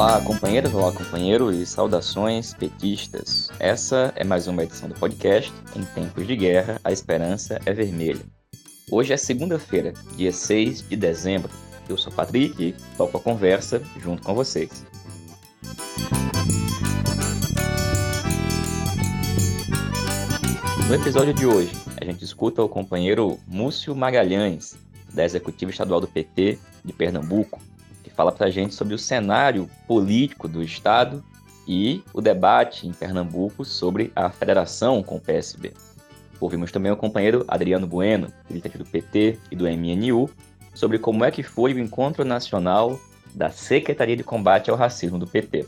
[0.00, 3.50] Olá, companheiras, olá, companheiros e saudações petistas.
[3.58, 8.24] Essa é mais uma edição do podcast Em Tempos de Guerra, a Esperança é Vermelha.
[8.90, 11.50] Hoje é segunda-feira, dia 6 de dezembro.
[11.86, 14.86] Eu sou Patrick e toco a conversa junto com vocês.
[20.88, 24.78] No episódio de hoje, a gente escuta o companheiro Múcio Magalhães,
[25.12, 27.60] da Executiva Estadual do PT de Pernambuco,
[28.20, 31.24] fala para a gente sobre o cenário político do Estado
[31.66, 35.72] e o debate em Pernambuco sobre a federação com o PSB.
[36.38, 40.28] Ouvimos também o companheiro Adriano Bueno, militante do PT e do MNU,
[40.74, 43.00] sobre como é que foi o encontro nacional
[43.34, 45.66] da Secretaria de Combate ao Racismo do PT.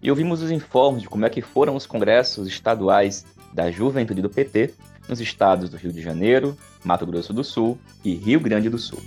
[0.00, 4.30] E ouvimos os informes de como é que foram os congressos estaduais da juventude do
[4.30, 4.74] PT
[5.08, 9.02] nos estados do Rio de Janeiro, Mato Grosso do Sul e Rio Grande do Sul.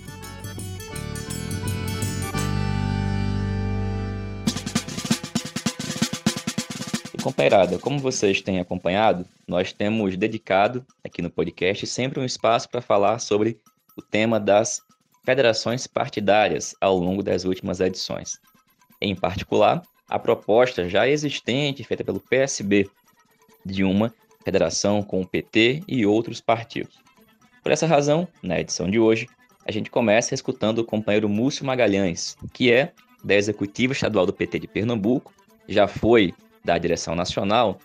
[7.24, 12.82] Companheirada, como vocês têm acompanhado, nós temos dedicado aqui no podcast sempre um espaço para
[12.82, 13.58] falar sobre
[13.96, 14.82] o tema das
[15.24, 18.38] federações partidárias ao longo das últimas edições.
[19.00, 22.90] Em particular, a proposta já existente feita pelo PSB
[23.64, 24.12] de uma
[24.44, 26.98] federação com o PT e outros partidos.
[27.62, 29.26] Por essa razão, na edição de hoje,
[29.66, 32.92] a gente começa escutando o companheiro Múcio Magalhães, que é
[33.24, 35.32] da Executiva Estadual do PT de Pernambuco,
[35.66, 37.78] já foi da direção nacional,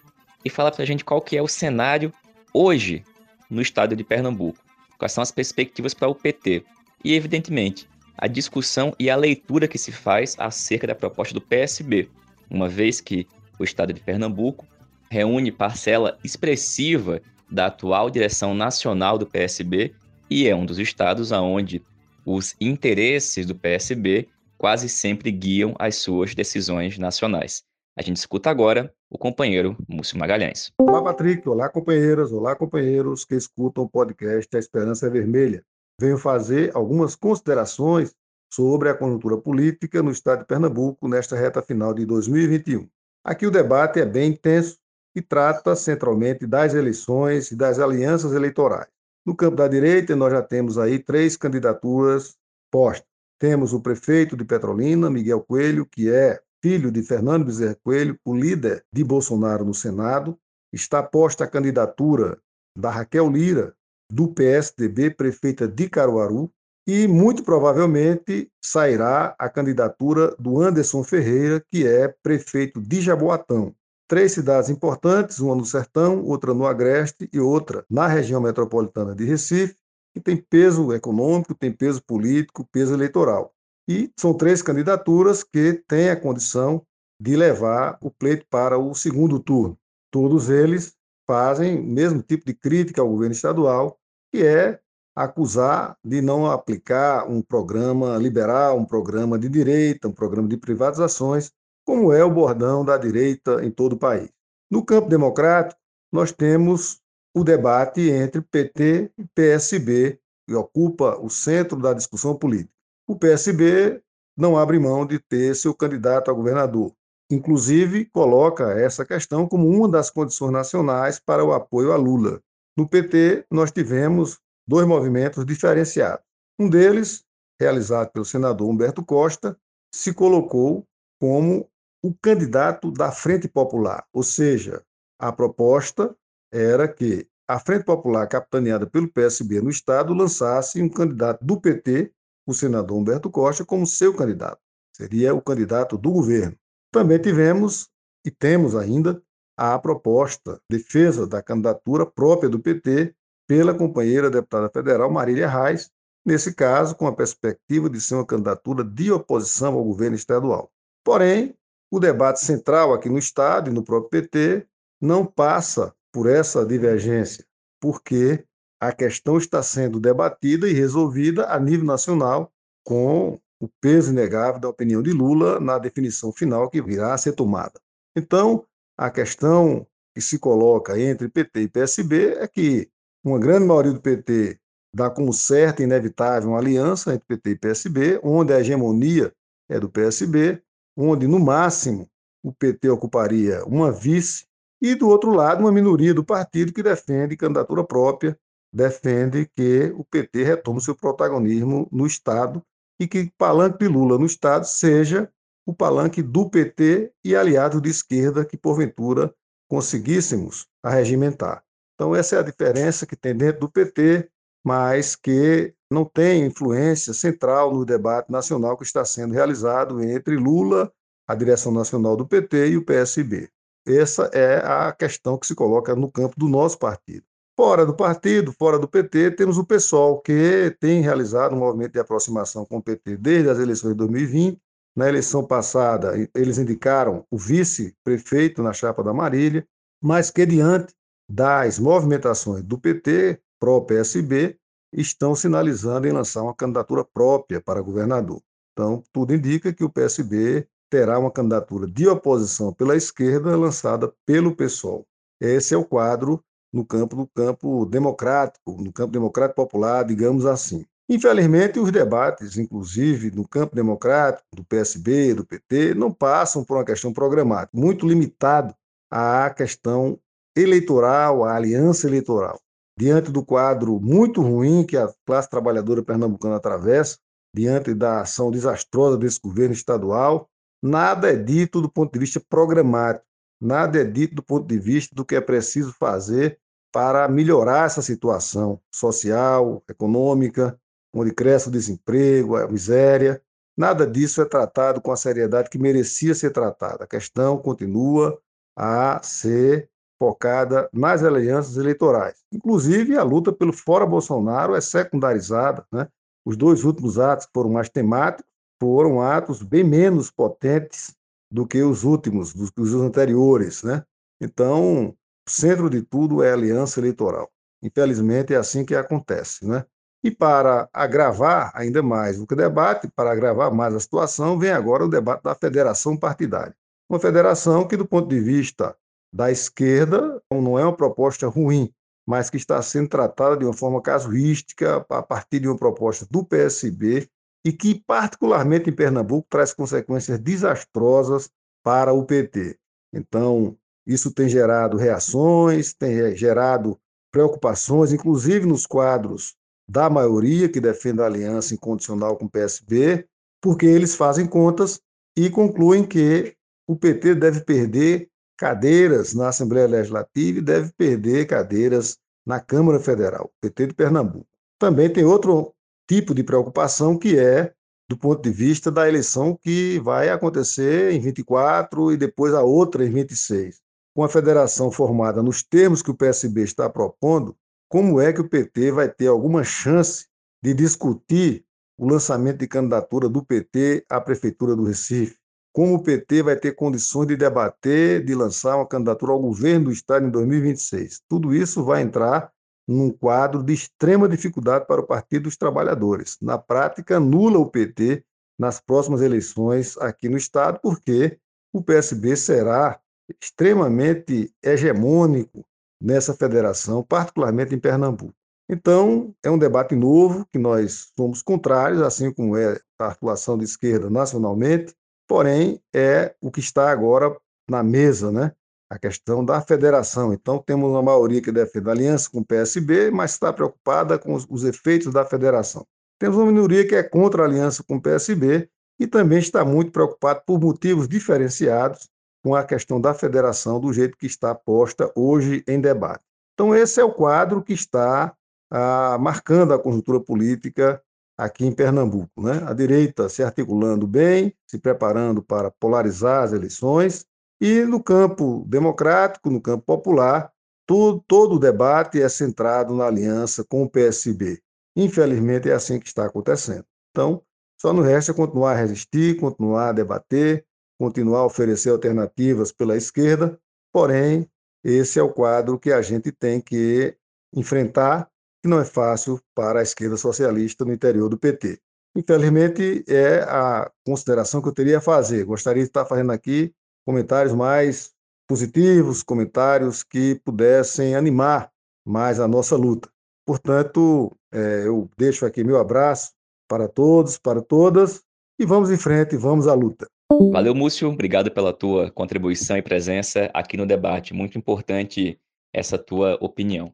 [0.44, 2.14] e fala para a gente qual que é o cenário
[2.54, 3.04] hoje
[3.50, 4.60] no estado de Pernambuco,
[4.98, 6.64] quais são as perspectivas para o PT
[7.04, 12.10] e, evidentemente, a discussão e a leitura que se faz acerca da proposta do PSB,
[12.50, 13.28] uma vez que
[13.58, 14.66] o estado de Pernambuco
[15.10, 19.94] reúne parcela expressiva da atual direção nacional do PSB
[20.30, 21.82] e é um dos estados onde
[22.26, 24.28] os interesses do PSB
[24.58, 27.64] quase sempre guiam as suas decisões nacionais.
[28.00, 30.72] A gente escuta agora o companheiro Múcio Magalhães.
[30.80, 31.50] Olá, Patrick.
[31.50, 32.32] Olá, companheiras.
[32.32, 35.66] Olá, companheiros que escutam o podcast A Esperança é Vermelha.
[36.00, 38.16] Venho fazer algumas considerações
[38.50, 42.88] sobre a conjuntura política no estado de Pernambuco nesta reta final de 2021.
[43.22, 44.78] Aqui o debate é bem intenso
[45.14, 48.88] que trata centralmente das eleições e das alianças eleitorais.
[49.26, 52.38] No campo da direita, nós já temos aí três candidaturas
[52.72, 53.06] postas.
[53.38, 58.36] Temos o prefeito de Petrolina, Miguel Coelho, que é filho de Fernando Bezerra Coelho, o
[58.36, 60.38] líder de Bolsonaro no Senado.
[60.72, 62.38] Está posta a candidatura
[62.78, 63.74] da Raquel Lira,
[64.12, 66.52] do PSDB, prefeita de Caruaru,
[66.88, 73.76] e muito provavelmente sairá a candidatura do Anderson Ferreira, que é prefeito de Jaboatão
[74.10, 79.24] três cidades importantes, uma no Sertão, outra no Agreste e outra na região metropolitana de
[79.24, 79.76] Recife,
[80.12, 83.54] que tem peso econômico, tem peso político, peso eleitoral.
[83.90, 86.86] E são três candidaturas que têm a condição
[87.20, 89.76] de levar o pleito para o segundo turno.
[90.12, 90.94] Todos eles
[91.28, 93.98] fazem o mesmo tipo de crítica ao governo estadual,
[94.32, 94.80] que é
[95.16, 101.52] acusar de não aplicar um programa liberal, um programa de direita, um programa de privatizações,
[101.84, 104.30] como é o bordão da direita em todo o país.
[104.72, 107.02] No campo democrático, nós temos
[107.36, 112.79] o debate entre PT e PSB, que ocupa o centro da discussão política.
[113.10, 114.04] O PSB
[114.38, 116.94] não abre mão de ter seu candidato a governador.
[117.32, 122.40] Inclusive, coloca essa questão como uma das condições nacionais para o apoio a Lula.
[122.78, 124.38] No PT, nós tivemos
[124.68, 126.24] dois movimentos diferenciados.
[126.60, 127.26] Um deles,
[127.60, 129.58] realizado pelo senador Humberto Costa,
[129.92, 130.86] se colocou
[131.20, 131.68] como
[132.06, 134.84] o candidato da Frente Popular, ou seja,
[135.20, 136.16] a proposta
[136.54, 142.14] era que a Frente Popular, capitaneada pelo PSB no Estado, lançasse um candidato do PT,
[142.52, 144.60] o senador Humberto Costa, como seu candidato.
[144.96, 146.56] Seria o candidato do governo.
[146.92, 147.88] Também tivemos,
[148.26, 149.22] e temos ainda,
[149.58, 153.14] a proposta, defesa da candidatura própria do PT
[153.48, 155.90] pela companheira deputada federal Marília Reis,
[156.26, 160.72] nesse caso, com a perspectiva de ser uma candidatura de oposição ao governo estadual.
[161.04, 161.56] Porém,
[161.92, 164.68] o debate central aqui no Estado e no próprio PT
[165.02, 167.46] não passa por essa divergência,
[167.82, 168.46] porque
[168.80, 172.52] a questão está sendo debatida e resolvida a nível nacional
[172.84, 177.34] com o peso inegável da opinião de Lula na definição final que virá a ser
[177.34, 177.80] tomada.
[178.16, 178.66] Então,
[178.98, 179.86] a questão
[180.16, 182.90] que se coloca entre PT e PSB é que
[183.24, 184.58] uma grande maioria do PT
[184.94, 189.34] dá como certa e inevitável uma aliança entre PT e PSB, onde a hegemonia
[189.70, 190.62] é do PSB,
[190.98, 192.10] onde, no máximo,
[192.44, 194.48] o PT ocuparia uma vice,
[194.82, 198.40] e, do outro lado, uma minoria do partido que defende candidatura própria,
[198.72, 202.64] defende que o PT retome seu protagonismo no Estado
[203.00, 205.32] e que o palanque de Lula no Estado seja
[205.66, 209.34] o palanque do PT e aliados de esquerda que, porventura,
[209.70, 211.64] conseguíssemos arregimentar.
[211.94, 214.30] Então, essa é a diferença que tem dentro do PT,
[214.66, 220.92] mas que não tem influência central no debate nacional que está sendo realizado entre Lula,
[221.28, 223.50] a direção nacional do PT e o PSB.
[223.88, 227.26] Essa é a questão que se coloca no campo do nosso partido.
[227.60, 232.00] Fora do partido, fora do PT, temos o PSOL, que tem realizado um movimento de
[232.00, 234.58] aproximação com o PT desde as eleições de 2020.
[234.96, 239.68] Na eleição passada, eles indicaram o vice-prefeito na chapa da Marília,
[240.02, 240.94] mas que, diante
[241.30, 244.58] das movimentações do PT, pró-PSB,
[244.94, 248.42] estão sinalizando em lançar uma candidatura própria para governador.
[248.72, 254.56] Então, tudo indica que o PSB terá uma candidatura de oposição pela esquerda lançada pelo
[254.56, 255.06] PSOL.
[255.42, 260.86] Esse é o quadro no campo do campo democrático, no campo democrático popular, digamos assim.
[261.10, 266.86] Infelizmente, os debates, inclusive no campo democrático, do PSB, do PT, não passam por uma
[266.86, 268.76] questão programática, muito limitado
[269.12, 270.20] à questão
[270.56, 272.60] eleitoral, à aliança eleitoral.
[272.98, 277.18] Diante do quadro muito ruim que a classe trabalhadora pernambucana atravessa,
[277.56, 280.48] diante da ação desastrosa desse governo estadual,
[280.84, 283.26] nada é dito do ponto de vista programático.
[283.62, 286.60] Nada é dito do ponto de vista do que é preciso fazer
[286.92, 290.80] para melhorar essa situação social, econômica,
[291.14, 293.42] onde cresce o desemprego, a miséria.
[293.78, 297.04] Nada disso é tratado com a seriedade que merecia ser tratada.
[297.04, 298.40] A questão continua
[298.76, 302.36] a ser focada nas alianças eleitorais.
[302.52, 305.86] Inclusive, a luta pelo fora Bolsonaro é secundarizada.
[305.92, 306.08] Né?
[306.46, 308.50] Os dois últimos atos foram mais temáticos,
[308.82, 311.16] foram atos bem menos potentes
[311.52, 314.04] do que os últimos, dos, dos anteriores, né?
[314.42, 315.16] Então, o
[315.50, 317.50] centro de tudo é a aliança eleitoral.
[317.82, 319.86] Infelizmente, é assim que acontece, né?
[320.24, 325.10] E para agravar ainda mais o debate, para agravar mais a situação, vem agora o
[325.10, 326.76] debate da federação partidária.
[327.10, 328.96] Uma federação que, do ponto de vista
[329.34, 331.92] da esquerda, não é uma proposta ruim,
[332.28, 336.44] mas que está sendo tratada de uma forma casuística, a partir de uma proposta do
[336.44, 337.28] PSB,
[337.66, 341.50] e que, particularmente em Pernambuco, traz consequências desastrosas
[341.84, 342.78] para o PT.
[343.14, 347.00] Então, isso tem gerado reações, tem gerado
[347.32, 349.56] preocupações, inclusive nos quadros
[349.88, 353.28] da maioria que defende a aliança incondicional com o PSB,
[353.62, 355.02] porque eles fazem contas
[355.36, 356.56] e concluem que
[356.88, 363.52] o PT deve perder cadeiras na Assembleia Legislativa e deve perder cadeiras na Câmara Federal,
[363.62, 364.48] PT de Pernambuco.
[364.80, 365.74] Também tem outro
[366.10, 367.72] tipo de preocupação que é
[368.10, 373.06] do ponto de vista da eleição que vai acontecer em 24 e depois a outra
[373.06, 373.80] em 26.
[374.16, 377.56] Com a federação formada nos termos que o PSB está propondo,
[377.88, 380.26] como é que o PT vai ter alguma chance
[380.64, 381.64] de discutir
[381.96, 385.38] o lançamento de candidatura do PT à Prefeitura do Recife?
[385.72, 389.92] Como o PT vai ter condições de debater, de lançar uma candidatura ao governo do
[389.92, 391.22] Estado em 2026?
[391.30, 392.52] Tudo isso vai entrar
[392.90, 396.38] num quadro de extrema dificuldade para o Partido dos Trabalhadores.
[396.42, 398.26] Na prática, anula o PT
[398.58, 401.38] nas próximas eleições aqui no Estado, porque
[401.72, 403.00] o PSB será
[403.40, 405.64] extremamente hegemônico
[406.02, 408.34] nessa federação, particularmente em Pernambuco.
[408.68, 413.66] Então, é um debate novo, que nós somos contrários, assim como é a articulação de
[413.66, 414.96] esquerda nacionalmente,
[415.28, 417.38] porém, é o que está agora
[417.70, 418.52] na mesa, né?
[418.90, 420.34] A questão da federação.
[420.34, 424.34] Então, temos uma maioria que defende a aliança com o PSB, mas está preocupada com
[424.34, 425.86] os, os, efeitos da federação.
[426.18, 428.68] Temos uma minoria que é contra a aliança com o PSB
[429.00, 432.10] e também está muito preocupada por motivos diferenciados
[432.44, 436.24] com a questão da federação do jeito que está posta hoje em debate.
[436.54, 438.34] Então, esse é o quadro que está
[438.72, 441.02] ah, marcando a conjuntura política
[441.38, 442.42] aqui em Pernambuco.
[442.42, 442.62] Né?
[442.66, 447.26] A direita se articulando bem, se preparando para polarizar as eleições,
[447.60, 450.52] e no campo democrático, no campo popular,
[450.88, 454.62] todo, todo o debate é centrado na aliança com o PSB.
[454.96, 456.86] Infelizmente, é assim que está acontecendo.
[457.12, 457.44] Então,
[457.80, 460.66] só nos resta continuar a resistir, continuar a debater,
[461.00, 463.58] continuar a oferecer alternativas pela esquerda,
[463.92, 464.50] porém,
[464.84, 467.16] esse é o quadro que a gente tem que
[467.54, 468.30] enfrentar,
[468.62, 471.80] que não é fácil para a esquerda socialista no interior do PT.
[472.16, 475.46] Infelizmente, é a consideração que eu teria a fazer.
[475.46, 476.74] Gostaria de estar fazendo aqui
[477.06, 478.12] comentários mais
[478.48, 481.72] positivos, comentários que pudessem animar
[482.06, 483.10] mais a nossa luta.
[483.46, 486.32] Portanto, é, eu deixo aqui meu abraço
[486.68, 488.24] para todos, para todas,
[488.60, 490.08] e vamos em frente, vamos à luta.
[490.52, 491.10] Valeu, Múcio.
[491.10, 494.34] Obrigado pela tua contribuição e presença aqui no debate.
[494.34, 495.40] Muito importante
[495.74, 496.94] essa tua opinião.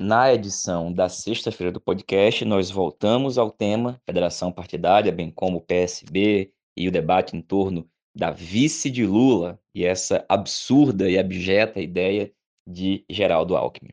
[0.00, 6.52] Na edição da sexta-feira do podcast, nós voltamos ao tema Federação Partidária, bem como PSB
[6.76, 12.32] e o debate em torno da vice de Lula e essa absurda e abjeta ideia
[12.66, 13.92] de Geraldo Alckmin.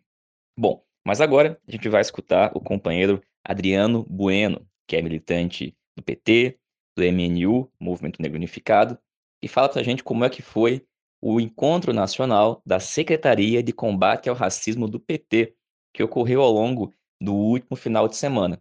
[0.57, 6.01] Bom, mas agora a gente vai escutar o companheiro Adriano Bueno, que é militante do
[6.01, 6.57] PT,
[6.97, 8.97] do MNU, Movimento Negro Unificado,
[9.43, 10.83] e fala para a gente como é que foi
[11.21, 15.53] o encontro nacional da Secretaria de Combate ao Racismo do PT,
[15.93, 16.91] que ocorreu ao longo
[17.21, 18.59] do último final de semana.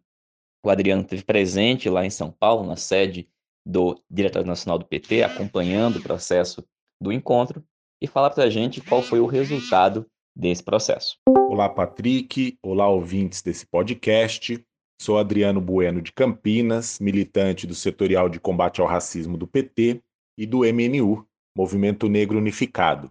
[0.62, 3.26] O Adriano esteve presente lá em São Paulo, na sede
[3.64, 6.64] do Diretório Nacional do PT, acompanhando o processo
[7.00, 7.64] do encontro,
[8.00, 10.06] e fala para a gente qual foi o resultado
[10.36, 11.16] desse processo.
[11.48, 12.58] Olá, Patrick.
[12.62, 14.62] Olá, ouvintes desse podcast.
[15.00, 20.02] Sou Adriano Bueno de Campinas, militante do Setorial de Combate ao Racismo do PT
[20.36, 23.10] e do MNU, Movimento Negro Unificado.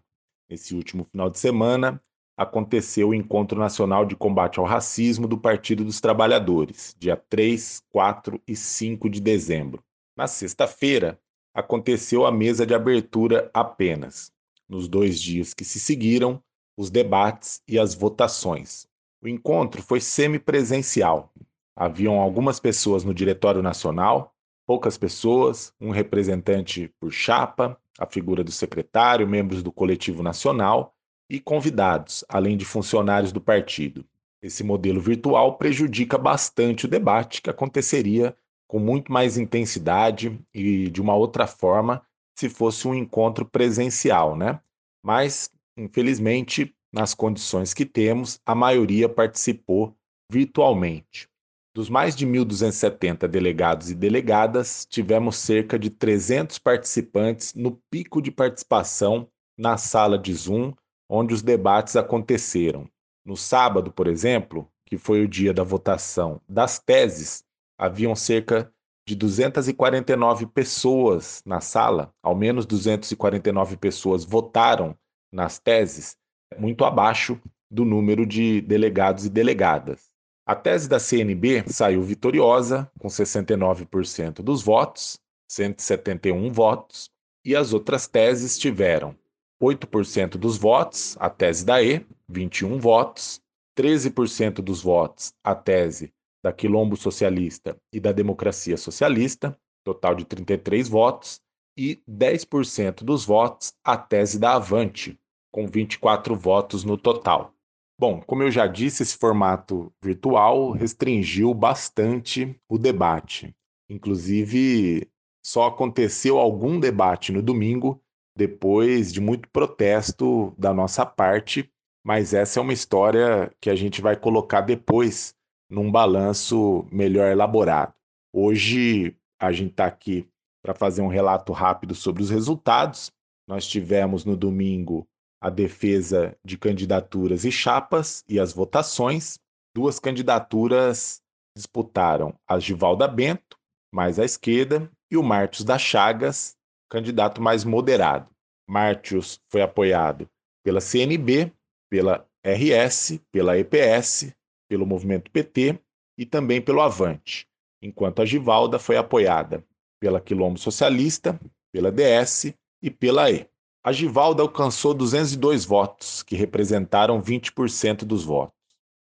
[0.49, 2.01] Nesse último final de semana,
[2.37, 8.41] aconteceu o Encontro Nacional de Combate ao Racismo do Partido dos Trabalhadores, dia 3, 4
[8.47, 9.83] e 5 de dezembro.
[10.15, 11.19] Na sexta-feira,
[11.55, 14.31] aconteceu a mesa de abertura apenas.
[14.69, 16.41] Nos dois dias que se seguiram,
[16.77, 18.87] os debates e as votações.
[19.21, 21.33] O encontro foi semipresencial.
[21.75, 24.35] Haviam algumas pessoas no Diretório Nacional,
[24.67, 30.95] poucas pessoas, um representante por chapa, a figura do secretário, membros do coletivo nacional
[31.27, 34.05] e convidados, além de funcionários do partido.
[34.41, 38.35] Esse modelo virtual prejudica bastante o debate que aconteceria
[38.67, 42.05] com muito mais intensidade e de uma outra forma
[42.37, 44.59] se fosse um encontro presencial, né?
[45.03, 49.95] Mas Infelizmente, nas condições que temos, a maioria participou
[50.31, 51.27] virtualmente.
[51.75, 58.29] Dos mais de 1.270 delegados e delegadas, tivemos cerca de 300 participantes no pico de
[58.29, 59.27] participação
[59.57, 60.73] na sala de Zoom,
[61.09, 62.87] onde os debates aconteceram.
[63.25, 67.43] No sábado, por exemplo, que foi o dia da votação das teses,
[67.77, 68.71] haviam cerca
[69.05, 74.97] de 249 pessoas na sala, ao menos 249 pessoas votaram
[75.31, 76.15] nas teses
[76.57, 77.39] muito abaixo
[77.69, 80.11] do número de delegados e delegadas.
[80.45, 87.09] A tese da CNB saiu vitoriosa, com 69% dos votos, 171 votos,
[87.45, 89.15] e as outras teses tiveram
[89.61, 93.41] 8% dos votos, a tese da E, 21 votos,
[93.77, 100.89] 13% dos votos, a tese da Quilombo Socialista e da Democracia Socialista, total de 33
[100.89, 101.41] votos,
[101.77, 105.19] e 10% dos votos, a tese da Avante,
[105.51, 107.53] com 24 votos no total.
[107.99, 113.55] Bom, como eu já disse, esse formato virtual restringiu bastante o debate.
[113.89, 115.09] Inclusive,
[115.45, 118.01] só aconteceu algum debate no domingo,
[118.35, 121.71] depois de muito protesto da nossa parte,
[122.05, 125.35] mas essa é uma história que a gente vai colocar depois
[125.73, 127.93] num balanço melhor elaborado.
[128.31, 130.29] Hoje a gente está aqui
[130.63, 133.11] para fazer um relato rápido sobre os resultados.
[133.47, 135.05] Nós tivemos no domingo
[135.41, 139.39] a defesa de candidaturas e chapas e as votações.
[139.75, 141.21] Duas candidaturas
[141.57, 143.57] disputaram a Givalda Bento,
[143.91, 146.55] mais à esquerda, e o Mártios da Chagas,
[146.89, 148.29] candidato mais moderado.
[148.69, 150.29] Mártios foi apoiado
[150.63, 151.51] pela CNB,
[151.89, 154.33] pela RS, pela EPS,
[154.67, 155.79] pelo Movimento PT
[156.17, 157.47] e também pelo Avante,
[157.81, 159.63] enquanto a Givalda foi apoiada
[159.99, 161.39] pela Quilombo Socialista,
[161.71, 163.47] pela DS e pela E.
[163.83, 168.55] A Givalda alcançou 202 votos, que representaram 20% dos votos.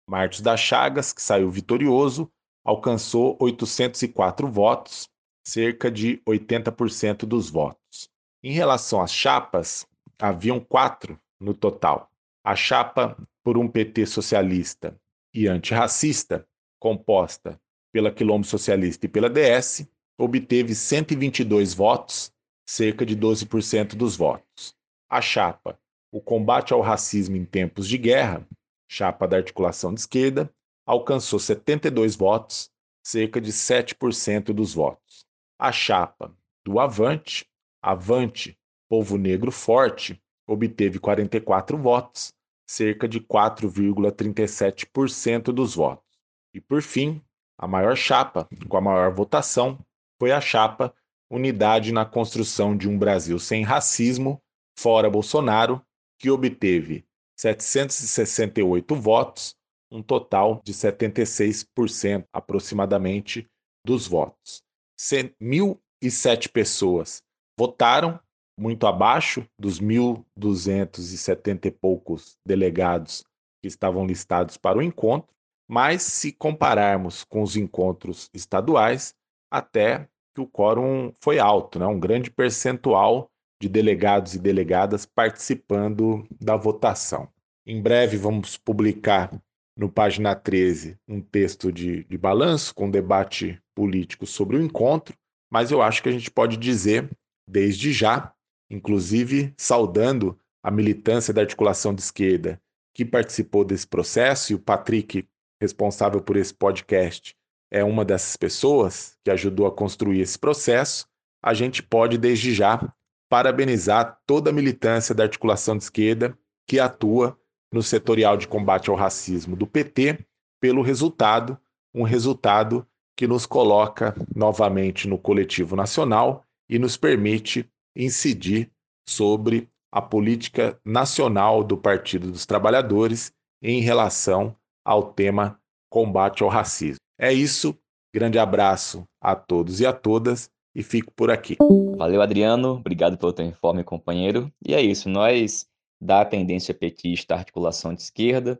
[0.07, 2.31] Martins da Chagas, que saiu vitorioso,
[2.63, 5.09] alcançou 804 votos,
[5.45, 8.09] cerca de 80% dos votos.
[8.43, 9.85] Em relação às chapas,
[10.17, 12.09] haviam quatro no total.
[12.43, 14.97] A chapa por um PT socialista
[15.33, 16.47] e antirracista,
[16.79, 17.59] composta
[17.91, 22.31] pela Quilombo Socialista e pela DS, obteve 122 votos
[22.67, 24.75] cerca de 12% dos votos.
[25.09, 25.79] A chapa
[26.11, 28.47] O Combate ao Racismo em Tempos de Guerra,
[28.87, 30.53] chapa da articulação de esquerda,
[30.85, 32.69] alcançou 72 votos,
[33.03, 35.25] cerca de 7% dos votos.
[35.57, 37.47] A chapa do Avante,
[37.81, 38.57] Avante
[38.89, 42.33] Povo Negro Forte, obteve 44 votos,
[42.69, 46.05] cerca de 4,37% dos votos.
[46.53, 47.19] E por fim,
[47.57, 49.83] a maior chapa, com a maior votação,
[50.19, 50.93] foi a chapa
[51.31, 54.39] unidade na construção de um Brasil sem racismo,
[54.77, 55.83] fora Bolsonaro,
[56.19, 57.03] que obteve
[57.39, 59.55] 768 votos,
[59.91, 63.49] um total de 76% aproximadamente
[63.83, 64.61] dos votos.
[64.99, 67.23] 1.007 pessoas
[67.57, 68.19] votaram,
[68.59, 73.23] muito abaixo dos 1.270 e poucos delegados
[73.61, 75.33] que estavam listados para o encontro,
[75.67, 79.15] mas se compararmos com os encontros estaduais,
[79.49, 81.87] até que o quórum foi alto, né?
[81.87, 87.27] um grande percentual de delegados e delegadas participando da votação.
[87.65, 89.31] Em breve vamos publicar
[89.75, 95.15] no página 13 um texto de, de balanço com debate político sobre o encontro,
[95.49, 97.09] mas eu acho que a gente pode dizer,
[97.47, 98.33] desde já,
[98.69, 102.61] inclusive saudando a militância da articulação de esquerda
[102.93, 105.27] que participou desse processo, e o Patrick,
[105.61, 107.35] responsável por esse podcast,
[107.71, 111.07] é uma dessas pessoas que ajudou a construir esse processo,
[111.41, 112.93] a gente pode, desde já,
[113.29, 117.39] parabenizar toda a militância da articulação de esquerda que atua
[117.71, 120.25] no setorial de combate ao racismo do PT
[120.59, 121.57] pelo resultado,
[121.93, 122.85] um resultado
[123.15, 128.71] que nos coloca novamente no coletivo nacional e nos permite incidir
[129.07, 135.59] sobre a política nacional do Partido dos Trabalhadores em relação ao tema
[135.91, 136.99] combate ao racismo.
[137.19, 137.77] É isso.
[138.13, 141.57] Grande abraço a todos e a todas e fico por aqui.
[141.97, 142.75] Valeu, Adriano.
[142.75, 144.51] Obrigado pelo teu informe, companheiro.
[144.65, 145.09] E é isso.
[145.09, 145.67] Nós,
[146.01, 148.59] da tendência petista articulação de esquerda,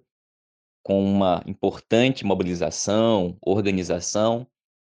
[0.83, 4.45] com uma importante mobilização, organização,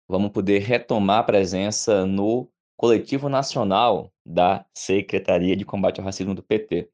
[0.08, 6.42] vamos poder retomar a presença no coletivo nacional da Secretaria de Combate ao Racismo do
[6.42, 6.90] PT.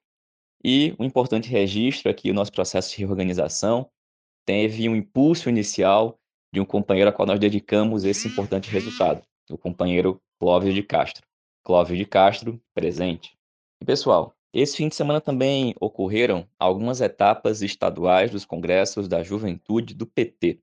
[0.65, 3.91] E um importante registro aqui, o nosso processo de reorganização
[4.47, 6.19] teve um impulso inicial
[6.53, 11.27] de um companheiro a qual nós dedicamos esse importante resultado, o companheiro Clóvis de Castro.
[11.65, 13.37] Clóvis de Castro, presente.
[13.81, 19.95] E pessoal, esse fim de semana também ocorreram algumas etapas estaduais dos congressos da juventude
[19.95, 20.61] do PT.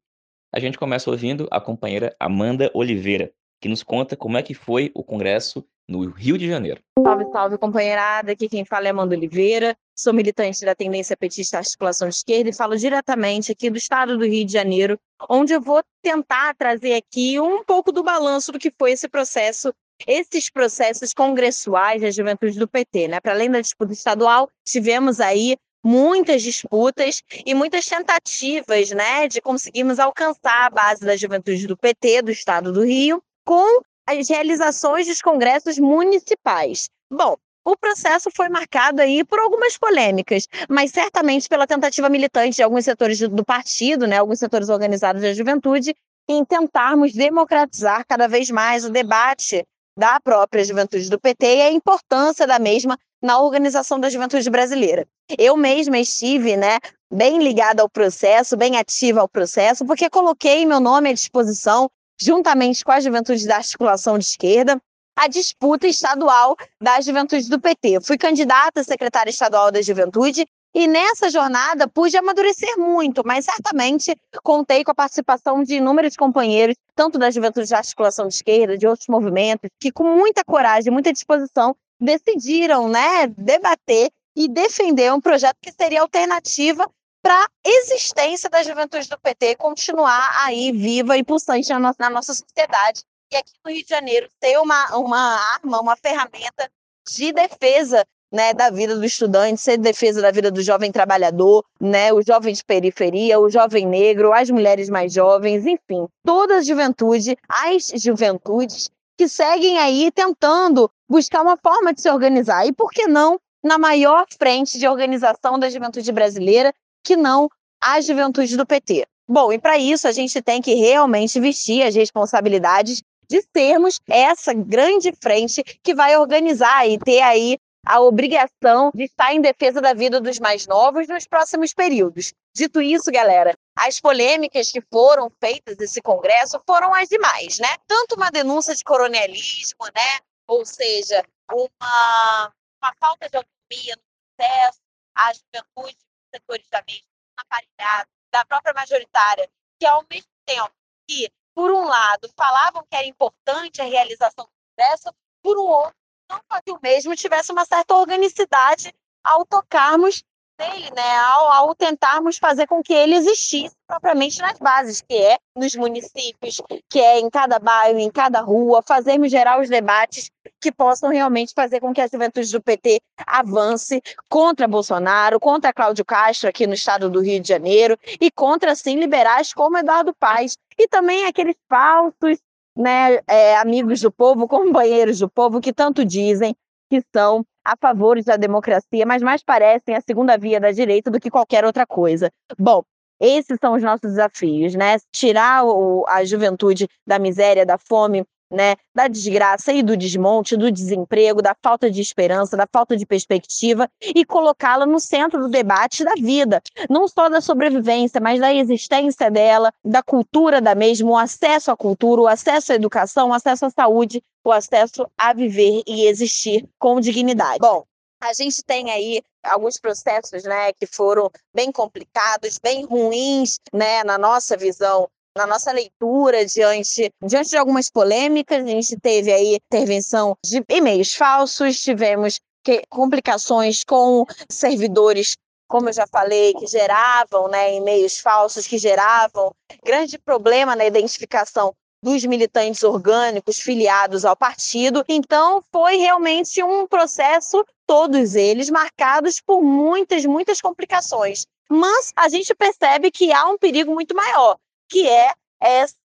[0.51, 3.31] A gente começa ouvindo a companheira Amanda Oliveira,
[3.65, 6.81] que nos conta como é que foi o congresso no Rio de Janeiro.
[7.01, 8.31] Salve, salve, companheirada.
[8.31, 9.75] Aqui quem fala é Amanda Oliveira.
[9.97, 14.45] Sou militante da tendência petista articulação esquerda e falo diretamente aqui do estado do Rio
[14.45, 18.91] de Janeiro, onde eu vou tentar trazer aqui um pouco do balanço do que foi
[18.91, 19.73] esse processo,
[20.05, 23.19] esses processos congressuais da juventude do PT, né?
[23.19, 29.99] Para além da disputa estadual, tivemos aí muitas disputas e muitas tentativas, né, de conseguirmos
[29.99, 35.21] alcançar a base da juventude do PT do estado do Rio com as realizações dos
[35.21, 36.89] congressos municipais.
[37.09, 42.63] Bom, o processo foi marcado aí por algumas polêmicas, mas certamente pela tentativa militante de
[42.63, 45.95] alguns setores do partido, né, alguns setores organizados da juventude,
[46.27, 49.65] em tentarmos democratizar cada vez mais o debate
[49.97, 55.07] da própria juventude do PT e a importância da mesma na organização da juventude brasileira.
[55.37, 56.77] Eu mesma estive, né,
[57.11, 62.83] bem ligada ao processo, bem ativa ao processo, porque coloquei meu nome à disposição juntamente
[62.83, 64.81] com a juventude da articulação de esquerda,
[65.15, 68.01] a disputa estadual da juventude do PT.
[68.01, 74.13] Fui candidata a secretária estadual da juventude e nessa jornada pude amadurecer muito, mas certamente
[74.43, 78.85] contei com a participação de inúmeros companheiros, tanto da juventude da articulação de esquerda, de
[78.85, 85.55] outros movimentos, que com muita coragem, muita disposição, decidiram né, debater e defender um projeto
[85.61, 86.85] que seria alternativa
[87.25, 92.09] para a existência da juventude do PT continuar aí viva e pulsante na nossa, na
[92.11, 93.01] nossa sociedade.
[93.33, 96.69] E aqui no Rio de Janeiro ter uma, uma arma, uma ferramenta
[97.09, 102.13] de defesa né, da vida do estudante, ser defesa da vida do jovem trabalhador, né,
[102.13, 107.35] o jovem de periferia, o jovem negro, as mulheres mais jovens, enfim, toda a juventude,
[107.49, 112.67] as juventudes que seguem aí tentando buscar uma forma de se organizar.
[112.67, 116.71] E por que não na maior frente de organização da juventude brasileira,
[117.05, 117.47] que não
[117.81, 119.05] a juventude do PT.
[119.27, 124.53] Bom, e para isso a gente tem que realmente vestir as responsabilidades de sermos essa
[124.53, 129.93] grande frente que vai organizar e ter aí a obrigação de estar em defesa da
[129.93, 132.33] vida dos mais novos nos próximos períodos.
[132.55, 137.67] Dito isso, galera, as polêmicas que foram feitas nesse congresso foram as demais, né?
[137.87, 140.19] Tanto uma denúncia de coronelismo, né?
[140.47, 144.03] Ou seja, uma, uma falta de autonomia no
[144.35, 144.79] processo,
[145.15, 145.97] a juventude
[146.35, 150.73] setores da mesma, aparelhada, da própria majoritária, que ao mesmo tempo
[151.07, 155.95] que, por um lado, falavam que era importante a realização do Congresso, por um outro,
[156.29, 158.93] não fazia o mesmo, tivesse uma certa organicidade
[159.23, 160.23] ao tocarmos
[160.57, 165.37] dele, né, ao, ao, tentarmos fazer com que ele existisse propriamente nas bases, que é
[165.55, 170.71] nos municípios, que é em cada bairro, em cada rua, fazermos gerar os debates que
[170.71, 176.49] possam realmente fazer com que a juventude do PT avance contra Bolsonaro, contra Cláudio Castro
[176.49, 180.87] aqui no estado do Rio de Janeiro e contra, sim, liberais como Eduardo Paes e
[180.87, 182.39] também aqueles falsos
[182.75, 186.55] né, é, amigos do povo, companheiros do povo que tanto dizem
[186.89, 191.19] que são a favor da democracia, mas mais parecem a segunda via da direita do
[191.19, 192.31] que qualquer outra coisa.
[192.57, 192.83] Bom,
[193.19, 194.97] esses são os nossos desafios, né?
[195.11, 200.71] Tirar o, a juventude da miséria, da fome né, da desgraça e do desmonte, do
[200.71, 206.03] desemprego, da falta de esperança, da falta de perspectiva e colocá-la no centro do debate
[206.03, 211.17] da vida, não só da sobrevivência, mas da existência dela, da cultura da mesma, o
[211.17, 215.81] acesso à cultura, o acesso à educação, o acesso à saúde, o acesso a viver
[215.87, 217.59] e existir com dignidade.
[217.59, 217.83] Bom,
[218.21, 224.17] a gente tem aí alguns processos, né, que foram bem complicados, bem ruins, né, na
[224.17, 230.35] nossa visão na nossa leitura diante, diante de algumas polêmicas, a gente teve aí intervenção
[230.45, 235.35] de e-mails falsos, tivemos que, complicações com servidores,
[235.67, 239.51] como eu já falei, que geravam né, e-mails falsos, que geravam
[239.83, 245.03] grande problema na identificação dos militantes orgânicos filiados ao partido.
[245.07, 251.45] Então, foi realmente um processo, todos eles marcados por muitas, muitas complicações.
[251.69, 254.55] Mas a gente percebe que há um perigo muito maior,
[254.89, 255.31] que é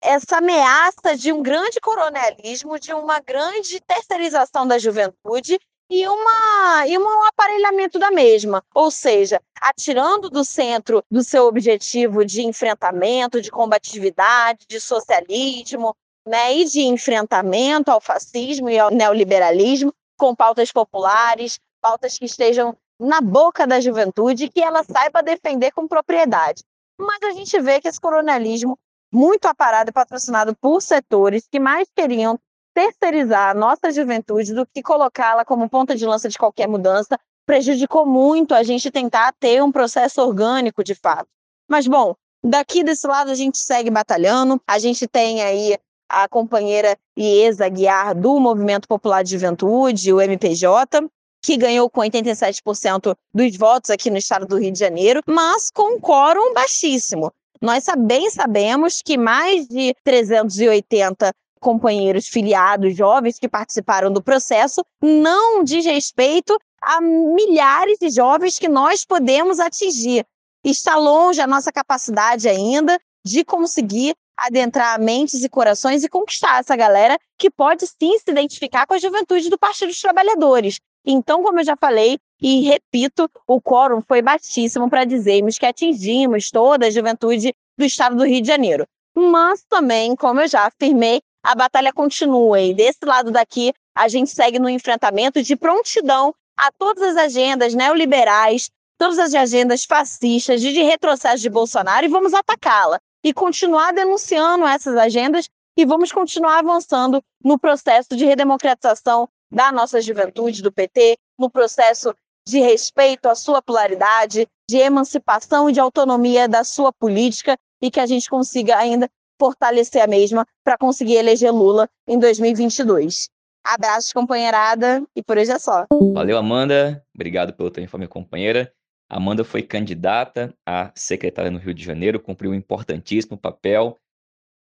[0.03, 5.59] essa ameaça de um grande coronelismo, de uma grande terceirização da juventude
[5.91, 12.25] e, uma, e um aparelhamento da mesma, ou seja, atirando do centro do seu objetivo
[12.25, 15.95] de enfrentamento, de combatividade, de socialismo,
[16.27, 22.77] né, e de enfrentamento ao fascismo e ao neoliberalismo, com pautas populares, pautas que estejam
[23.01, 26.63] na boca da juventude e que ela saiba defender com propriedade.
[27.01, 28.79] Mas a gente vê que esse coronelismo,
[29.13, 32.39] muito aparado e patrocinado por setores que mais queriam
[32.75, 38.07] terceirizar a nossa juventude do que colocá-la como ponta de lança de qualquer mudança, prejudicou
[38.07, 41.29] muito a gente tentar ter um processo orgânico de fato.
[41.69, 45.77] Mas, bom, daqui desse lado a gente segue batalhando, a gente tem aí
[46.09, 51.09] a companheira Iesa Guiar do Movimento Popular de Juventude, o MPJ,
[51.43, 55.97] que ganhou com 87% dos votos aqui no estado do Rio de Janeiro, mas com
[55.97, 57.33] um quórum baixíssimo.
[57.61, 65.63] Nós bem sabemos que mais de 380 companheiros filiados jovens que participaram do processo não
[65.63, 70.25] diz respeito a milhares de jovens que nós podemos atingir.
[70.65, 76.75] Está longe a nossa capacidade ainda de conseguir adentrar mentes e corações e conquistar essa
[76.75, 80.81] galera que pode sim se identificar com a juventude do Partido dos Trabalhadores.
[81.05, 86.51] Então, como eu já falei e repito, o quórum foi baixíssimo para dizermos que atingimos
[86.51, 88.87] toda a juventude do estado do Rio de Janeiro.
[89.15, 94.31] Mas também, como eu já afirmei, a batalha continua e desse lado daqui a gente
[94.31, 100.83] segue no enfrentamento de prontidão a todas as agendas neoliberais, todas as agendas fascistas, de
[100.83, 107.23] retrocesso de Bolsonaro e vamos atacá-la e continuar denunciando essas agendas e vamos continuar avançando
[107.43, 112.15] no processo de redemocratização da nossa juventude, do PT, no processo
[112.47, 118.01] de respeito à sua pluralidade, de emancipação e de autonomia da sua política e que
[118.01, 119.09] a gente consiga ainda
[119.39, 123.29] fortalecer a mesma para conseguir eleger Lula em 2022.
[123.65, 125.87] Abraços, companheirada, e por hoje é só.
[126.15, 127.05] Valeu, Amanda.
[127.15, 128.73] Obrigado pelo teu informe, companheira.
[129.09, 133.99] Amanda foi candidata a secretária no Rio de Janeiro, cumpriu um importantíssimo papel,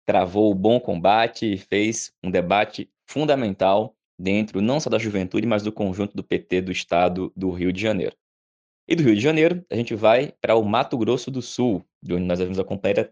[0.05, 5.61] travou o bom combate e fez um debate fundamental dentro não só da juventude, mas
[5.61, 8.15] do conjunto do PT do estado do Rio de Janeiro.
[8.87, 12.13] E do Rio de Janeiro, a gente vai para o Mato Grosso do Sul, de
[12.13, 12.63] onde nós vamos a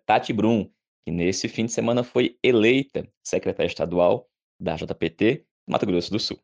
[0.05, 0.69] Tati Brum,
[1.05, 4.27] que nesse fim de semana foi eleita secretária estadual
[4.59, 6.39] da JPT Mato Grosso do Sul.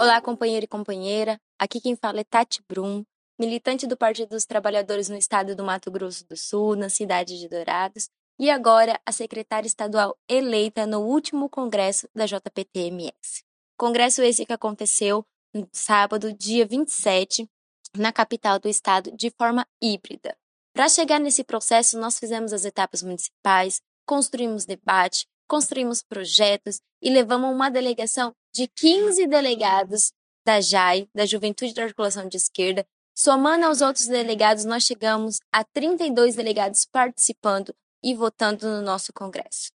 [0.00, 1.38] Olá, companheiro e companheira.
[1.58, 3.04] Aqui quem fala é Tati Brum,
[3.38, 7.48] militante do Partido dos Trabalhadores no estado do Mato Grosso do Sul, na cidade de
[7.48, 13.43] Dourados, e agora a secretária estadual eleita no último congresso da JPT-MS.
[13.76, 17.48] Congresso esse que aconteceu no sábado, dia 27,
[17.96, 20.36] na capital do estado, de forma híbrida.
[20.72, 27.52] Para chegar nesse processo, nós fizemos as etapas municipais, construímos debate, construímos projetos e levamos
[27.52, 30.12] uma delegação de 15 delegados
[30.44, 32.84] da JAI, da Juventude da Articulação de Esquerda.
[33.16, 39.70] Somando aos outros delegados, nós chegamos a 32 delegados participando e votando no nosso Congresso.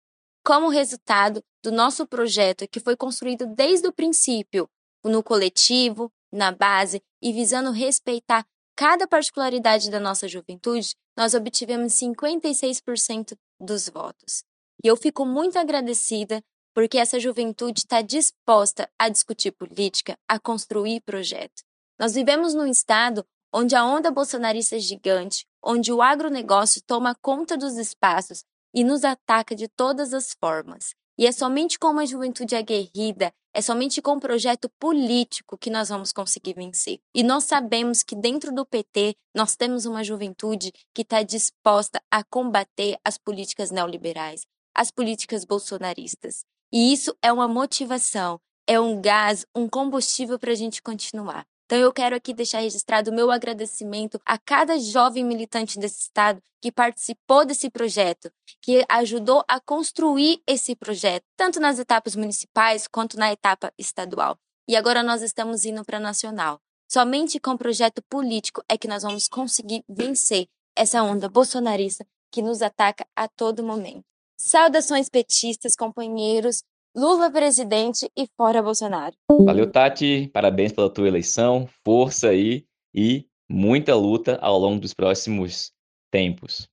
[0.45, 4.69] Como resultado do nosso projeto, que foi construído desde o princípio,
[5.03, 13.35] no coletivo, na base e visando respeitar cada particularidade da nossa juventude, nós obtivemos 56%
[13.59, 14.43] dos votos.
[14.83, 16.43] E eu fico muito agradecida
[16.75, 21.63] porque essa juventude está disposta a discutir política, a construir projeto.
[21.99, 27.57] Nós vivemos num estado onde a onda bolsonarista é gigante, onde o agronegócio toma conta
[27.57, 28.43] dos espaços
[28.75, 30.93] e nos ataca de todas as formas.
[31.17, 35.87] E é somente com uma juventude aguerrida, é somente com um projeto político que nós
[35.87, 36.99] vamos conseguir vencer.
[37.13, 42.21] E nós sabemos que dentro do PT nós temos uma juventude que está disposta a
[42.21, 44.41] combater as políticas neoliberais,
[44.75, 46.43] as políticas bolsonaristas.
[46.69, 51.45] E isso é uma motivação, é um gás, um combustível para a gente continuar.
[51.65, 56.41] Então eu quero aqui deixar registrado o meu agradecimento a cada jovem militante desse estado
[56.61, 63.17] que participou desse projeto, que ajudou a construir esse projeto, tanto nas etapas municipais quanto
[63.17, 64.37] na etapa estadual.
[64.67, 66.59] E agora nós estamos indo para nacional.
[66.91, 72.61] Somente com projeto político é que nós vamos conseguir vencer essa onda bolsonarista que nos
[72.61, 74.03] ataca a todo momento.
[74.37, 76.63] Saudações petistas, companheiros.
[76.95, 79.13] Lula presidente e fora Bolsonaro.
[79.43, 80.29] Valeu, Tati.
[80.31, 81.67] Parabéns pela tua eleição.
[81.83, 85.73] Força aí e muita luta ao longo dos próximos
[86.09, 86.69] tempos.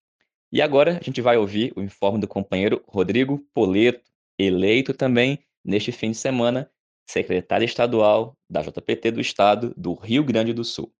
[0.52, 4.08] E agora a gente vai ouvir o informe do companheiro Rodrigo Poleto,
[4.38, 6.70] eleito também neste fim de semana
[7.04, 10.92] secretário estadual da JPT do Estado do Rio Grande do Sul.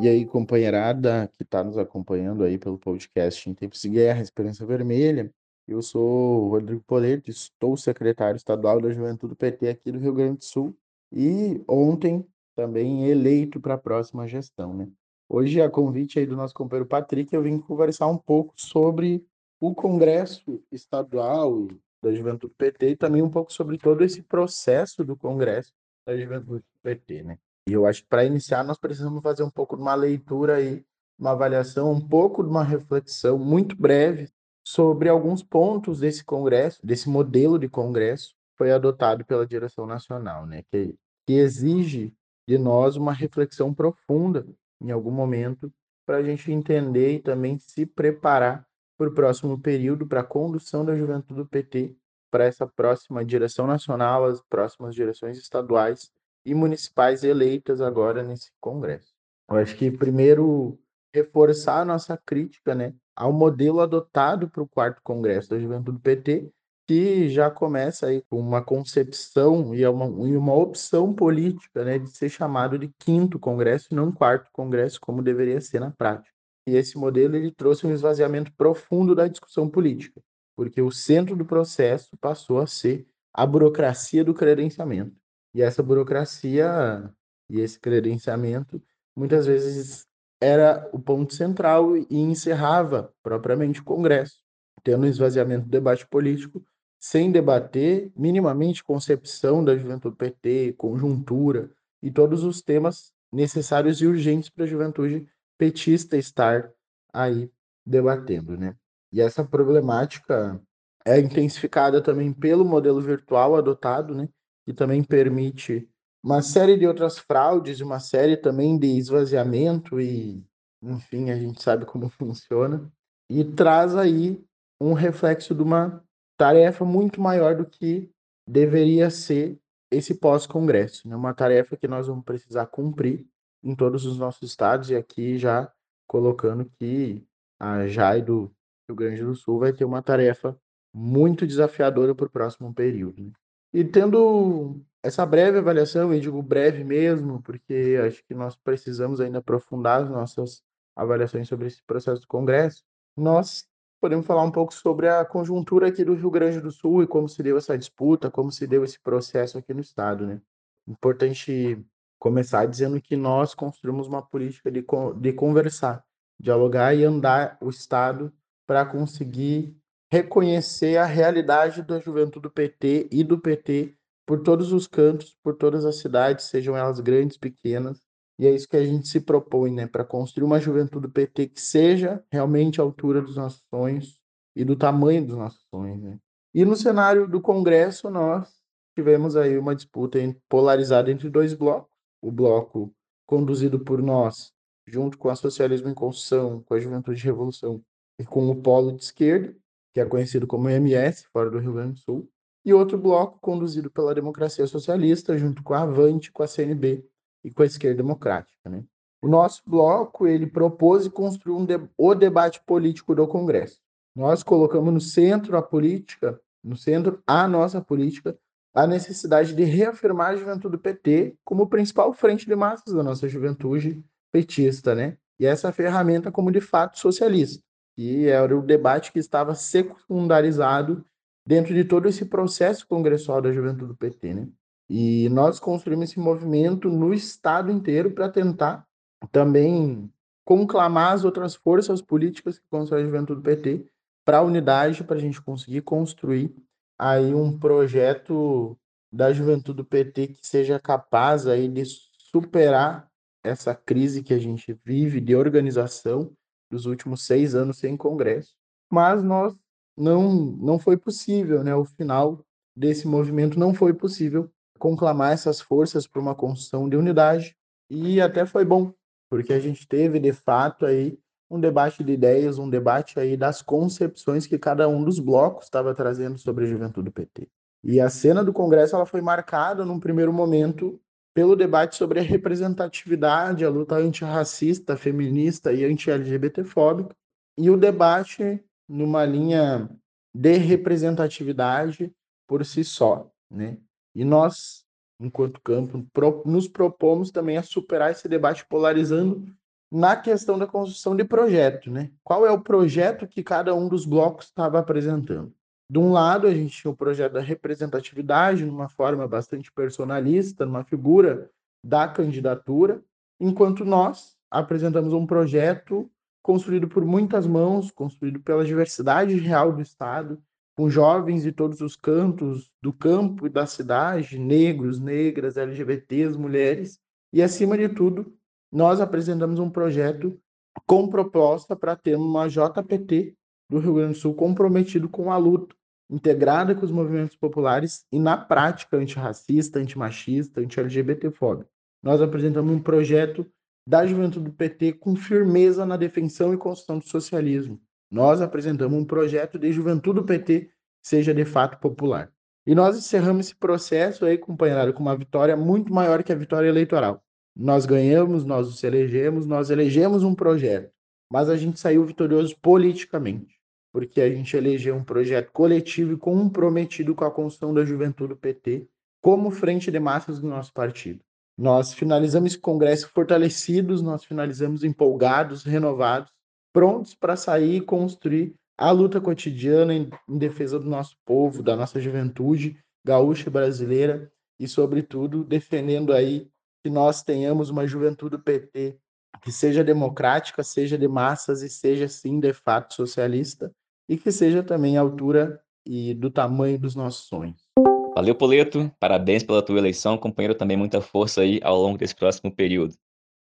[0.00, 4.64] E aí, companheirada que está nos acompanhando aí pelo podcast em Tempos de Guerra, Esperança
[4.64, 5.30] Vermelha,
[5.72, 10.38] eu sou o Rodrigo Poleto, estou secretário estadual da Juventude PT aqui do Rio Grande
[10.38, 10.76] do Sul
[11.12, 14.88] e ontem também eleito para a próxima gestão, né?
[15.28, 19.24] Hoje, a convite aí do nosso companheiro Patrick, eu vim conversar um pouco sobre
[19.60, 21.68] o Congresso Estadual
[22.02, 25.72] da Juventude PT e também um pouco sobre todo esse processo do Congresso
[26.04, 27.38] da Juventude PT, né?
[27.68, 30.84] E eu acho que para iniciar nós precisamos fazer um pouco de uma leitura aí,
[31.16, 34.28] uma avaliação, um pouco de uma reflexão muito breve
[34.70, 40.62] sobre alguns pontos desse congresso, desse modelo de congresso foi adotado pela direção nacional, né?
[40.70, 40.94] Que,
[41.26, 42.14] que exige
[42.46, 44.46] de nós uma reflexão profunda
[44.80, 45.72] em algum momento
[46.06, 48.64] para a gente entender e também se preparar
[48.96, 51.96] para o próximo período, para a condução da juventude do PT,
[52.30, 56.12] para essa próxima direção nacional, as próximas direções estaduais
[56.44, 59.12] e municipais eleitas agora nesse Congresso.
[59.50, 60.78] Eu acho que primeiro
[61.14, 66.50] reforçar a nossa crítica né, ao modelo adotado para o quarto Congresso da Juventude PT,
[66.86, 72.10] que já começa aí com uma concepção e uma, e uma opção política né, de
[72.10, 76.34] ser chamado de quinto Congresso e não quarto Congresso, como deveria ser na prática.
[76.66, 80.20] E esse modelo ele trouxe um esvaziamento profundo da discussão política,
[80.56, 85.16] porque o centro do processo passou a ser a burocracia do credenciamento.
[85.54, 87.08] E essa burocracia
[87.48, 88.82] e esse credenciamento
[89.16, 90.06] muitas vezes
[90.40, 94.38] era o ponto central e encerrava propriamente o Congresso,
[94.82, 96.64] tendo um esvaziamento do debate político,
[96.98, 101.70] sem debater minimamente concepção da juventude PT, conjuntura
[102.02, 105.26] e todos os temas necessários e urgentes para a juventude
[105.58, 106.70] petista estar
[107.12, 107.50] aí
[107.84, 108.74] debatendo, né?
[109.12, 110.60] E essa problemática
[111.04, 114.28] é intensificada também pelo modelo virtual adotado, né?
[114.64, 115.88] Que também permite
[116.22, 120.44] uma série de outras fraudes, uma série também de esvaziamento e,
[120.82, 122.90] enfim, a gente sabe como funciona.
[123.28, 124.42] E traz aí
[124.80, 126.02] um reflexo de uma
[126.36, 128.10] tarefa muito maior do que
[128.48, 131.16] deveria ser esse pós-congresso, né?
[131.16, 133.26] Uma tarefa que nós vamos precisar cumprir
[133.62, 135.70] em todos os nossos estados, e aqui já
[136.06, 137.24] colocando que
[137.58, 138.50] a JAI do
[138.88, 140.58] Rio Grande do Sul vai ter uma tarefa
[140.94, 143.22] muito desafiadora para o próximo período.
[143.22, 143.32] Né?
[143.72, 149.38] E tendo essa breve avaliação, eu digo breve mesmo, porque acho que nós precisamos ainda
[149.38, 150.62] aprofundar as nossas
[150.94, 152.84] avaliações sobre esse processo do Congresso,
[153.16, 153.66] nós
[154.00, 157.28] podemos falar um pouco sobre a conjuntura aqui do Rio Grande do Sul e como
[157.28, 160.26] se deu essa disputa, como se deu esse processo aqui no Estado.
[160.26, 160.40] Né?
[160.86, 161.82] Importante
[162.18, 164.84] começar dizendo que nós construímos uma política de,
[165.20, 166.04] de conversar,
[166.38, 168.32] dialogar e andar o Estado
[168.66, 169.76] para conseguir
[170.10, 173.96] reconhecer a realidade da juventude do PT e do PT
[174.30, 178.00] por todos os cantos, por todas as cidades, sejam elas grandes, pequenas.
[178.38, 181.48] E é isso que a gente se propõe, né, para construir uma juventude do PT
[181.48, 184.20] que seja realmente à altura dos nossos sonhos
[184.54, 186.00] e do tamanho dos nossos sonhos.
[186.00, 186.16] Né?
[186.54, 188.48] E no cenário do Congresso, nós
[188.96, 191.90] tivemos aí uma disputa polarizada entre dois blocos
[192.22, 192.94] o bloco
[193.26, 194.52] conduzido por nós,
[194.86, 197.82] junto com a Socialismo em Construção, com a Juventude de Revolução
[198.16, 199.52] e com o Polo de Esquerda,
[199.92, 202.30] que é conhecido como MS, fora do Rio Grande do Sul,
[202.64, 207.04] e outro bloco conduzido pela Democracia Socialista, junto com a Avante, com a CNB
[207.44, 208.68] e com a Esquerda Democrática.
[208.68, 208.84] Né?
[209.22, 213.78] O nosso bloco ele propôs e construiu um de o debate político do Congresso.
[214.14, 218.36] Nós colocamos no centro a política, no centro a nossa política,
[218.74, 223.28] a necessidade de reafirmar a juventude do PT como principal frente de massas da nossa
[223.28, 225.16] juventude petista, né?
[225.38, 227.62] E essa ferramenta como de fato socialista,
[227.96, 231.04] que era o debate que estava secundarizado
[231.50, 234.48] dentro de todo esse processo congressual da juventude do PT, né?
[234.88, 238.86] E nós construímos esse movimento no estado inteiro para tentar
[239.32, 240.08] também
[240.44, 243.84] conclamar as outras forças políticas que constroem a juventude do PT
[244.24, 246.54] para a unidade, para a gente conseguir construir
[246.96, 248.78] aí um projeto
[249.12, 253.10] da juventude do PT que seja capaz aí de superar
[253.42, 256.32] essa crise que a gente vive de organização
[256.70, 258.54] dos últimos seis anos sem congresso.
[258.88, 259.52] Mas nós
[260.00, 261.74] não não foi possível, né?
[261.74, 262.44] O final
[262.76, 267.54] desse movimento não foi possível conclamar essas forças para uma construção de unidade
[267.90, 268.92] e até foi bom,
[269.28, 271.18] porque a gente teve de fato aí
[271.50, 275.94] um debate de ideias, um debate aí das concepções que cada um dos blocos estava
[275.94, 277.48] trazendo sobre a juventude do PT.
[277.82, 281.00] E a cena do Congresso ela foi marcada num primeiro momento
[281.34, 287.14] pelo debate sobre a representatividade, a luta antirracista, feminista e anti-LGBTfóbica,
[287.58, 289.88] e o debate numa linha
[290.34, 292.12] de representatividade
[292.46, 293.78] por si só, né?
[294.14, 294.84] E nós,
[295.20, 296.04] enquanto campo,
[296.44, 299.46] nos propomos também a superar esse debate polarizando
[299.92, 302.10] na questão da construção de projeto, né?
[302.24, 305.54] Qual é o projeto que cada um dos blocos estava apresentando?
[305.88, 310.84] De um lado, a gente tinha o projeto da representatividade, numa forma bastante personalista, numa
[310.84, 311.48] figura
[311.84, 313.02] da candidatura,
[313.40, 316.10] enquanto nós apresentamos um projeto
[316.42, 320.42] construído por muitas mãos, construído pela diversidade real do Estado,
[320.76, 326.98] com jovens de todos os cantos do campo e da cidade, negros, negras, LGBTs, mulheres,
[327.32, 328.34] e acima de tudo,
[328.72, 330.40] nós apresentamos um projeto
[330.86, 333.34] com proposta para ter uma JPT
[333.68, 335.74] do Rio Grande do Sul comprometido com a luta,
[336.08, 341.70] integrada com os movimentos populares e na prática antirracista, antimachista, anti-LGBTfóbica.
[342.02, 343.46] Nós apresentamos um projeto
[343.86, 347.80] da juventude do PT com firmeza na defensão e construção do socialismo.
[348.10, 352.30] Nós apresentamos um projeto de juventude do PT que seja de fato popular.
[352.66, 356.68] E nós encerramos esse processo aí, companheirado, com uma vitória muito maior que a vitória
[356.68, 357.22] eleitoral.
[357.56, 360.90] Nós ganhamos, nós nos elegemos, nós elegemos um projeto,
[361.30, 363.60] mas a gente saiu vitorioso politicamente,
[363.92, 368.36] porque a gente elegeu um projeto coletivo e comprometido com a construção da juventude do
[368.36, 368.86] PT
[369.20, 371.20] como frente de massas do nosso partido.
[371.60, 376.32] Nós finalizamos esse congresso fortalecidos, nós finalizamos empolgados, renovados,
[376.72, 381.76] prontos para sair e construir a luta cotidiana em, em defesa do nosso povo, da
[381.76, 386.48] nossa juventude gaúcha brasileira e, sobretudo, defendendo aí
[386.82, 388.96] que nós tenhamos uma juventude PT
[389.42, 393.70] que seja democrática, seja de massas e seja, sim, de fato socialista
[394.08, 397.69] e que seja também à altura e do tamanho dos nossos sonhos.
[398.14, 398.90] Valeu, Poleto.
[398.98, 400.54] Parabéns pela tua eleição, companheiro.
[400.54, 402.94] Também muita força aí ao longo desse próximo período.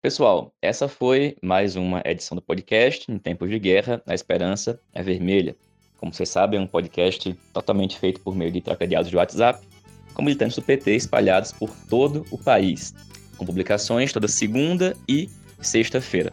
[0.02, 5.04] Pessoal, essa foi mais uma edição do podcast Em Tempos de Guerra, a Esperança é
[5.04, 5.56] Vermelha.
[5.98, 9.18] Como vocês sabem, é um podcast totalmente feito por meio de troca de áudios de
[9.18, 9.66] WhatsApp,
[10.14, 12.96] com militantes do PT espalhados por todo o país
[13.42, 15.28] com publicações toda segunda e
[15.60, 16.32] sexta-feira.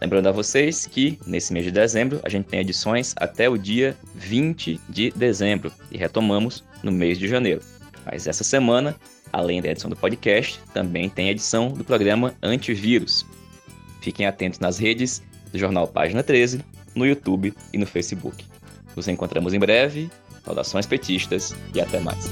[0.00, 3.96] Lembrando a vocês que nesse mês de dezembro a gente tem edições até o dia
[4.14, 7.60] 20 de dezembro e retomamos no mês de janeiro.
[8.06, 8.96] Mas essa semana,
[9.30, 13.26] além da edição do podcast, também tem edição do programa Antivírus.
[14.00, 18.44] Fiquem atentos nas redes do jornal Página 13, no YouTube e no Facebook.
[18.96, 20.10] Nos encontramos em breve.
[20.44, 22.30] Saudações petistas e até mais.